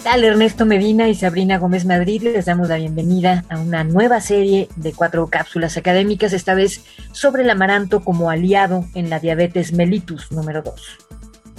¿Qué 0.00 0.04
tal 0.04 0.24
Ernesto 0.24 0.64
Medina 0.64 1.10
y 1.10 1.14
Sabrina 1.14 1.58
Gómez 1.58 1.84
Madrid? 1.84 2.22
Les 2.22 2.46
damos 2.46 2.70
la 2.70 2.78
bienvenida 2.78 3.44
a 3.50 3.58
una 3.58 3.84
nueva 3.84 4.22
serie 4.22 4.66
de 4.76 4.94
cuatro 4.94 5.26
cápsulas 5.26 5.76
académicas, 5.76 6.32
esta 6.32 6.54
vez 6.54 6.86
sobre 7.12 7.42
el 7.42 7.50
amaranto 7.50 8.02
como 8.02 8.30
aliado 8.30 8.86
en 8.94 9.10
la 9.10 9.20
diabetes 9.20 9.74
mellitus 9.74 10.32
número 10.32 10.62
2. 10.62 10.98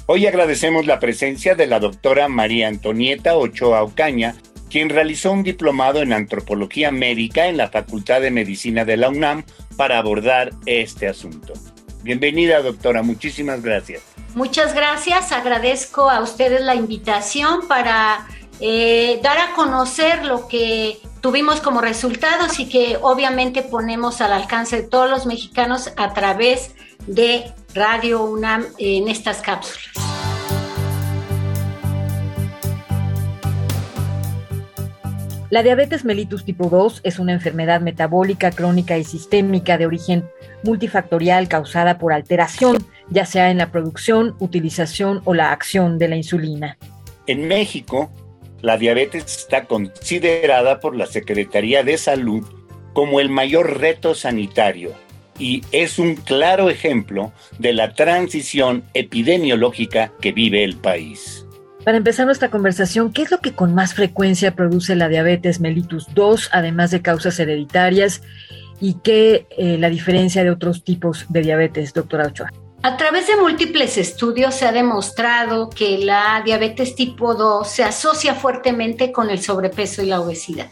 Hoy 0.08 0.26
agradecemos 0.26 0.88
la 0.88 1.00
presencia 1.00 1.54
de 1.54 1.68
la 1.68 1.80
doctora 1.80 2.30
María 2.30 2.68
Antonieta 2.68 3.36
Ochoa 3.36 3.84
Ocaña, 3.84 4.34
quien 4.72 4.90
realizó 4.90 5.32
un 5.32 5.44
diplomado 5.44 6.02
en 6.02 6.12
antropología 6.12 6.90
médica 6.90 7.46
en 7.46 7.58
la 7.58 7.70
Facultad 7.70 8.22
de 8.22 8.32
Medicina 8.32 8.86
de 8.86 8.98
la 8.98 9.10
UNAM 9.10 9.44
para 9.78 10.00
abordar 10.00 10.50
este 10.66 11.08
asunto. 11.08 11.54
Bienvenida, 12.02 12.64
doctora, 12.64 13.04
muchísimas 13.04 13.62
gracias. 13.62 14.02
Muchas 14.34 14.74
gracias, 14.74 15.32
agradezco 15.32 16.10
a 16.10 16.22
ustedes 16.22 16.62
la 16.62 16.76
invitación 16.76 17.68
para 17.68 18.28
eh, 18.62 19.20
dar 19.22 19.38
a 19.38 19.54
conocer 19.54 20.24
lo 20.26 20.48
que 20.48 21.02
tuvimos 21.20 21.62
como 21.62 21.82
resultados 21.82 22.60
y 22.60 22.70
que 22.70 22.98
obviamente 23.02 23.62
ponemos 23.62 24.22
al 24.22 24.34
alcance 24.34 24.84
de 24.84 24.88
todos 24.88 25.10
los 25.10 25.26
mexicanos 25.26 25.92
a 25.98 26.14
través 26.14 26.76
de 27.08 27.54
Radio 27.74 28.24
UNAM 28.24 28.66
en 28.78 29.08
estas 29.08 29.42
cápsulas. 29.42 30.01
La 35.52 35.64
diabetes 35.64 36.06
mellitus 36.06 36.46
tipo 36.46 36.70
2 36.70 37.02
es 37.04 37.20
una 37.20 37.34
enfermedad 37.34 37.82
metabólica 37.82 38.52
crónica 38.52 38.98
y 38.98 39.04
sistémica 39.04 39.78
de 39.78 39.86
origen 39.86 40.24
multifactorial 40.64 41.50
causada 41.50 41.98
por 41.98 42.14
alteración, 42.14 42.78
ya 43.10 43.26
sea 43.26 43.52
en 43.52 43.58
la 43.58 43.70
producción, 43.70 44.34
utilización 44.40 45.22
o 45.26 45.34
la 45.34 45.52
acción 45.52 45.98
de 45.98 46.08
la 46.08 46.16
insulina. 46.16 46.78
En 47.28 47.50
México, 47.50 48.10
la 48.62 48.78
diabetes 48.78 49.26
está 49.26 49.66
considerada 49.66 50.80
por 50.80 50.96
la 50.96 51.06
Secretaría 51.06 51.84
de 51.84 51.98
Salud 51.98 52.48
como 52.94 53.20
el 53.20 53.28
mayor 53.28 53.82
reto 53.82 54.16
sanitario 54.16 54.94
y 55.38 55.64
es 55.74 56.00
un 56.00 56.16
claro 56.16 56.70
ejemplo 56.70 57.34
de 57.60 57.74
la 57.74 57.94
transición 57.94 58.86
epidemiológica 58.94 60.14
que 60.22 60.32
vive 60.32 60.64
el 60.64 60.78
país. 60.78 61.46
Para 61.84 61.98
empezar 61.98 62.28
nuestra 62.28 62.52
conversación, 62.52 63.12
¿qué 63.12 63.24
es 63.24 63.32
lo 63.32 63.40
que 63.40 63.54
con 63.54 63.74
más 63.74 63.96
frecuencia 63.96 64.56
produce 64.56 64.96
la 64.96 65.08
diabetes 65.08 65.60
mellitus 65.60 66.06
2, 66.14 66.52
además 66.54 66.92
de 66.92 67.02
causas 67.02 67.40
hereditarias? 67.40 68.22
¿Y 68.80 68.96
qué 69.04 69.48
eh, 69.58 69.78
la 69.80 69.90
diferencia 69.90 70.44
de 70.44 70.52
otros 70.52 70.84
tipos 70.84 71.26
de 71.30 71.42
diabetes, 71.42 71.94
doctora 71.94 72.28
Ochoa? 72.28 72.52
A 72.84 72.98
través 72.98 73.26
de 73.28 73.36
múltiples 73.36 73.98
estudios 73.98 74.54
se 74.54 74.68
ha 74.68 74.72
demostrado 74.72 75.70
que 75.72 75.98
la 75.98 76.44
diabetes 76.46 76.96
tipo 76.96 77.34
2 77.34 77.68
se 77.68 77.84
asocia 77.84 78.36
fuertemente 78.36 79.12
con 79.12 79.32
el 79.32 79.42
sobrepeso 79.42 80.04
y 80.04 80.08
la 80.08 80.22
obesidad. 80.22 80.68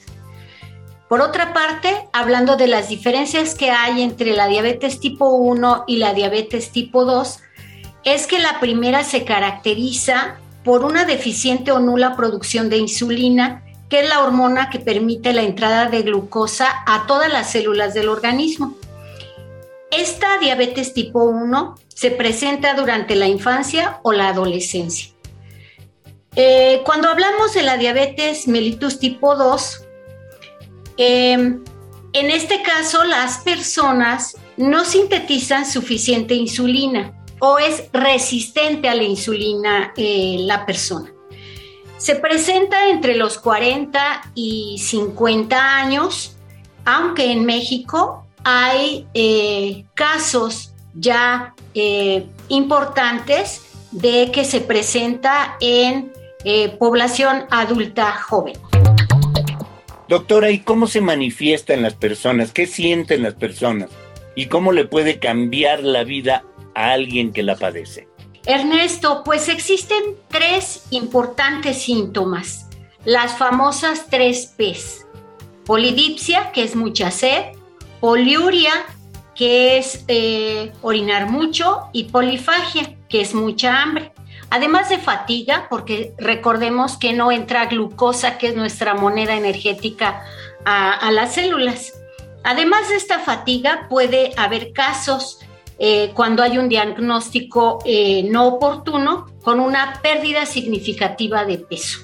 Por 1.08 1.22
otra 1.22 1.54
parte, 1.54 2.08
hablando 2.14 2.56
de 2.56 2.68
las 2.68 2.88
diferencias 2.88 3.56
que 3.56 3.72
hay 3.72 4.04
entre 4.04 4.34
la 4.34 4.48
diabetes 4.48 5.00
tipo 5.00 5.30
1 5.30 5.86
y 5.88 5.98
la 5.98 6.14
diabetes 6.14 6.72
tipo 6.72 7.04
2, 7.04 7.40
es 8.04 8.28
que 8.28 8.38
la 8.38 8.60
primera 8.60 9.04
se 9.04 9.26
caracteriza 9.26 10.38
por 10.64 10.84
una 10.84 11.06
deficiente 11.06 11.72
o 11.72 11.80
nula 11.80 12.16
producción 12.16 12.70
de 12.70 12.78
insulina, 12.78 13.64
que 13.90 14.02
es 14.02 14.10
la 14.10 14.24
hormona 14.24 14.70
que 14.70 14.80
permite 14.80 15.34
la 15.34 15.42
entrada 15.42 15.88
de 15.88 16.04
glucosa 16.04 16.68
a 16.86 17.08
todas 17.08 17.32
las 17.32 17.52
células 17.52 17.94
del 17.94 18.10
organismo. 18.10 18.76
Esta 19.92 20.38
diabetes 20.38 20.94
tipo 20.94 21.24
1 21.24 21.76
se 21.88 22.12
presenta 22.12 22.76
durante 22.76 23.16
la 23.16 23.28
infancia 23.28 24.00
o 24.04 24.12
la 24.12 24.30
adolescencia. 24.30 25.10
Eh, 26.36 26.82
cuando 26.86 27.10
hablamos 27.10 27.54
de 27.54 27.64
la 27.64 27.78
diabetes 27.78 28.48
mellitus 28.48 29.00
tipo 29.00 29.36
2, 29.36 29.86
em, 30.98 31.64
en 32.14 32.32
este 32.32 32.62
caso 32.62 33.04
las 33.04 33.40
personas 33.40 34.36
no 34.58 34.86
sintetizan 34.86 35.66
suficiente 35.66 36.36
insulina 36.36 37.19
o 37.40 37.58
es 37.58 37.90
resistente 37.94 38.90
a 38.90 38.96
la 38.96 39.04
insulina 39.04 39.94
eh, 39.96 40.38
la 40.40 40.66
persona. 40.66 41.12
Se 41.98 42.16
presenta 42.16 42.90
entre 42.90 43.16
los 43.16 43.38
40 43.38 44.32
y 44.36 44.78
50 44.80 45.76
años, 45.76 46.36
aunque 46.86 47.32
en 47.32 47.46
México 47.46 48.26
hay 48.44 49.06
eh, 49.14 49.86
casos 49.96 50.74
ya 50.94 51.54
eh, 51.74 52.26
importantes 52.48 53.62
de 53.92 54.32
que 54.32 54.46
se 54.46 54.62
presenta 54.62 55.58
en 55.60 56.14
población 56.80 57.44
adulta 57.50 58.14
joven. 58.14 58.56
Doctora, 60.08 60.50
¿y 60.50 60.60
cómo 60.60 60.88
se 60.88 61.02
manifiesta 61.02 61.74
en 61.74 61.84
las 61.84 61.94
personas? 61.94 62.52
¿Qué 62.52 62.66
sienten 62.66 63.24
las 63.24 63.36
personas? 63.36 63.90
¿Y 64.36 64.48
cómo 64.48 64.72
le 64.72 64.86
puede 64.86 65.20
cambiar 65.20 65.84
la 65.84 66.04
vida 66.04 66.46
a 66.76 66.92
alguien 66.92 67.32
que 67.32 67.44
la 67.44 67.56
padece? 67.56 68.08
Ernesto, 68.46 69.24
pues 69.24 69.50
existen 69.50 70.16
tres 70.28 70.86
importantes 70.92 71.82
síntomas, 71.82 72.68
las 73.06 73.38
famosas 73.38 74.08
tres 74.10 74.54
P's. 74.58 75.06
Polidipsia, 75.66 76.52
que 76.52 76.64
es 76.64 76.76
mucha 76.76 77.12
sed, 77.12 77.54
poliuria, 78.00 78.72
que 79.36 79.78
es 79.78 80.04
eh, 80.08 80.72
orinar 80.82 81.30
mucho, 81.30 81.90
y 81.94 82.06
polifagia, 82.06 82.98
que 83.08 83.22
es 83.22 83.34
mucha 83.34 83.82
hambre. 83.82 84.12
Además 84.50 84.90
de 84.90 84.98
fatiga, 84.98 85.68
porque 85.70 86.14
recordemos 86.18 86.98
que 86.98 87.14
no 87.14 87.32
entra 87.32 87.68
glucosa, 87.68 88.38
que 88.38 88.48
es 88.48 88.56
nuestra 88.56 88.96
moneda 88.96 89.36
energética, 89.36 90.24
a, 90.66 91.12
las 91.12 91.36
células. 91.36 91.94
Además 92.44 92.90
de 92.90 92.96
esta 92.96 93.20
fatiga, 93.20 93.88
puede 93.90 94.34
haber 94.38 94.74
casos 94.74 95.40
eh, 95.80 96.12
cuando 96.14 96.44
hay 96.44 96.58
un 96.58 96.68
diagnóstico 96.68 97.80
eh, 97.86 98.24
no 98.30 98.48
oportuno 98.48 99.28
con 99.44 99.62
una 99.62 100.00
pérdida 100.02 100.46
significativa 100.46 101.46
de 101.46 101.58
peso. 101.58 102.00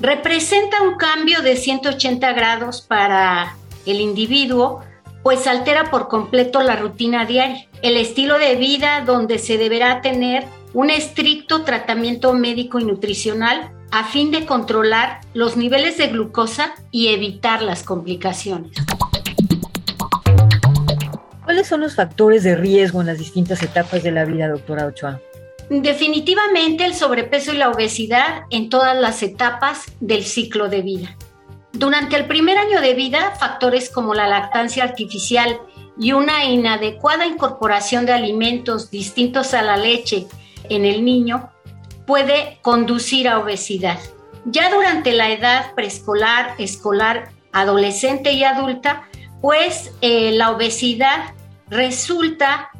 Representa 0.00 0.82
un 0.82 0.96
cambio 0.96 1.40
de 1.40 1.56
180 1.56 2.32
grados 2.32 2.80
para 2.80 3.56
el 3.86 4.00
individuo, 4.00 4.80
pues 5.22 5.46
altera 5.46 5.90
por 5.92 6.08
completo 6.08 6.60
la 6.60 6.74
rutina 6.74 7.24
diaria, 7.24 7.68
el 7.82 7.96
estilo 7.96 8.38
de 8.38 8.56
vida 8.56 9.04
donde 9.06 9.38
se 9.38 9.58
deberá 9.58 10.00
tener 10.00 10.44
un 10.72 10.90
estricto 10.90 11.62
tratamiento 11.62 12.34
médico 12.34 12.80
y 12.80 12.84
nutricional 12.84 13.70
a 13.92 14.02
fin 14.02 14.32
de 14.32 14.44
controlar 14.44 15.20
los 15.34 15.56
niveles 15.56 15.98
de 15.98 16.08
glucosa 16.08 16.74
y 16.90 17.08
evitar 17.08 17.62
las 17.62 17.84
complicaciones. 17.84 18.72
¿Cuáles 21.54 21.68
son 21.68 21.82
los 21.82 21.94
factores 21.94 22.42
de 22.42 22.56
riesgo 22.56 23.00
en 23.00 23.06
las 23.06 23.18
distintas 23.18 23.62
etapas 23.62 24.02
de 24.02 24.10
la 24.10 24.24
vida, 24.24 24.48
doctora 24.48 24.86
Ochoa? 24.86 25.20
Definitivamente 25.70 26.84
el 26.84 26.96
sobrepeso 26.96 27.52
y 27.52 27.58
la 27.58 27.70
obesidad 27.70 28.42
en 28.50 28.68
todas 28.68 29.00
las 29.00 29.22
etapas 29.22 29.84
del 30.00 30.24
ciclo 30.24 30.68
de 30.68 30.82
vida. 30.82 31.16
Durante 31.70 32.16
el 32.16 32.26
primer 32.26 32.58
año 32.58 32.80
de 32.80 32.94
vida, 32.94 33.36
factores 33.38 33.88
como 33.88 34.14
la 34.14 34.26
lactancia 34.26 34.82
artificial 34.82 35.60
y 35.96 36.10
una 36.10 36.44
inadecuada 36.44 37.24
incorporación 37.24 38.04
de 38.04 38.14
alimentos 38.14 38.90
distintos 38.90 39.54
a 39.54 39.62
la 39.62 39.76
leche 39.76 40.26
en 40.68 40.84
el 40.84 41.04
niño 41.04 41.52
puede 42.04 42.58
conducir 42.62 43.28
a 43.28 43.38
obesidad. 43.38 44.00
Ya 44.44 44.74
durante 44.74 45.12
la 45.12 45.30
edad 45.30 45.72
preescolar, 45.76 46.56
escolar, 46.58 47.30
adolescente 47.52 48.32
y 48.32 48.42
adulta, 48.42 49.04
pues 49.40 49.92
eh, 50.00 50.32
la 50.32 50.50
obesidad 50.50 51.32
resulta 51.74 52.70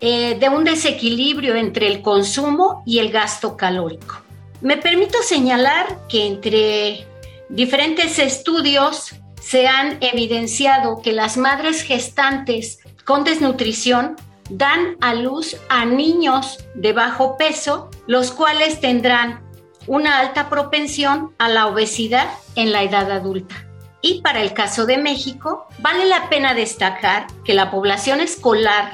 eh, 0.00 0.38
de 0.38 0.48
un 0.48 0.64
desequilibrio 0.64 1.54
entre 1.54 1.86
el 1.86 2.02
consumo 2.02 2.82
y 2.86 2.98
el 2.98 3.10
gasto 3.10 3.56
calórico. 3.56 4.22
Me 4.60 4.76
permito 4.78 5.22
señalar 5.22 5.86
que 6.08 6.26
entre 6.26 7.06
diferentes 7.50 8.18
estudios 8.18 9.14
se 9.40 9.68
han 9.68 9.98
evidenciado 10.00 11.00
que 11.02 11.12
las 11.12 11.36
madres 11.36 11.82
gestantes 11.82 12.80
con 13.04 13.22
desnutrición 13.22 14.16
dan 14.50 14.96
a 15.00 15.14
luz 15.14 15.56
a 15.68 15.84
niños 15.84 16.58
de 16.74 16.92
bajo 16.92 17.36
peso, 17.36 17.90
los 18.06 18.30
cuales 18.30 18.80
tendrán 18.80 19.42
una 19.86 20.18
alta 20.18 20.48
propensión 20.48 21.34
a 21.38 21.48
la 21.48 21.66
obesidad 21.66 22.28
en 22.56 22.72
la 22.72 22.82
edad 22.82 23.10
adulta. 23.10 23.67
Y 24.00 24.20
para 24.22 24.42
el 24.42 24.52
caso 24.52 24.86
de 24.86 24.98
México, 24.98 25.66
vale 25.80 26.06
la 26.06 26.28
pena 26.28 26.54
destacar 26.54 27.26
que 27.44 27.54
la 27.54 27.70
población 27.70 28.20
escolar 28.20 28.92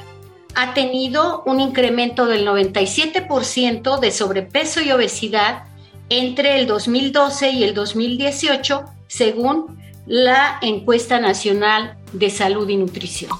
ha 0.54 0.72
tenido 0.72 1.42
un 1.46 1.60
incremento 1.60 2.26
del 2.26 2.46
97% 2.46 3.98
de 4.00 4.10
sobrepeso 4.10 4.80
y 4.80 4.92
obesidad 4.92 5.64
entre 6.08 6.58
el 6.58 6.66
2012 6.66 7.50
y 7.50 7.64
el 7.64 7.74
2018, 7.74 8.84
según 9.06 9.78
la 10.06 10.58
encuesta 10.62 11.20
nacional 11.20 11.96
de 12.12 12.30
salud 12.30 12.68
y 12.68 12.76
nutrición. 12.76 13.30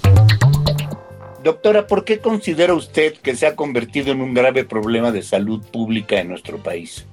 Doctora, 1.42 1.86
¿por 1.86 2.04
qué 2.04 2.18
considera 2.18 2.74
usted 2.74 3.14
que 3.18 3.36
se 3.36 3.46
ha 3.46 3.54
convertido 3.54 4.12
en 4.12 4.22
un 4.22 4.32
grave 4.32 4.64
problema 4.64 5.12
de 5.12 5.22
salud 5.22 5.62
pública 5.70 6.18
en 6.18 6.28
nuestro 6.28 6.58
país? 6.58 7.06